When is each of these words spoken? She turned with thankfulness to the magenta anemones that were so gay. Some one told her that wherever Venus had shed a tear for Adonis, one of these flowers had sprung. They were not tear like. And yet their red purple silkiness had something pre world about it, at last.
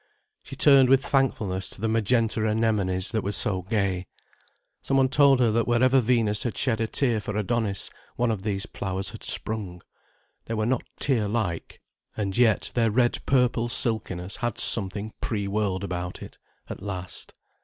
She 0.43 0.55
turned 0.55 0.89
with 0.89 1.05
thankfulness 1.05 1.69
to 1.69 1.79
the 1.79 1.87
magenta 1.87 2.47
anemones 2.47 3.11
that 3.11 3.21
were 3.23 3.31
so 3.33 3.61
gay. 3.61 4.07
Some 4.81 4.97
one 4.97 5.09
told 5.09 5.39
her 5.39 5.51
that 5.51 5.67
wherever 5.67 6.01
Venus 6.01 6.41
had 6.41 6.57
shed 6.57 6.81
a 6.81 6.87
tear 6.87 7.21
for 7.21 7.37
Adonis, 7.37 7.91
one 8.15 8.31
of 8.31 8.41
these 8.41 8.65
flowers 8.73 9.11
had 9.11 9.23
sprung. 9.23 9.83
They 10.47 10.55
were 10.55 10.65
not 10.65 10.83
tear 10.99 11.27
like. 11.27 11.81
And 12.17 12.35
yet 12.35 12.71
their 12.73 12.89
red 12.89 13.19
purple 13.27 13.69
silkiness 13.69 14.37
had 14.37 14.57
something 14.57 15.13
pre 15.21 15.47
world 15.47 15.83
about 15.83 16.23
it, 16.23 16.39
at 16.67 16.81
last. 16.81 17.35